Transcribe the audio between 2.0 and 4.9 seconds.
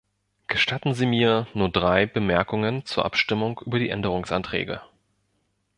Bemerkungen zur Abstimmung über die Änderungsanträge.